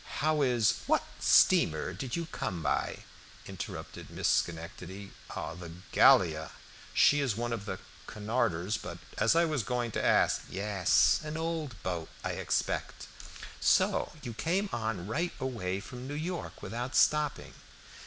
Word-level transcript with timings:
How 0.17 0.41
is" 0.41 0.77
"What 0.87 1.03
steamer 1.19 1.93
did 1.93 2.15
you 2.15 2.25
come 2.31 2.63
by?" 2.63 3.03
interrupted 3.45 4.09
Miss 4.09 4.27
Schenectady. 4.27 5.11
"The 5.31 5.71
Gallia. 5.91 6.49
She 6.91 7.19
is 7.19 7.35
one 7.37 7.53
of 7.53 7.65
the 7.65 7.77
Cunarders. 8.07 8.77
But 8.77 8.97
as 9.19 9.35
I 9.35 9.45
was 9.45 9.61
going 9.61 9.91
to 9.91 10.03
ask" 10.03 10.41
"Yes, 10.49 11.19
an 11.23 11.37
old 11.37 11.83
boat, 11.83 12.09
I 12.23 12.31
expect. 12.31 13.05
So 13.59 14.13
you 14.23 14.33
came 14.33 14.69
on 14.73 15.05
right 15.05 15.33
away 15.39 15.79
from 15.79 16.07
New 16.07 16.15
York 16.15 16.63
without 16.63 16.95
stopping?" 16.95 17.53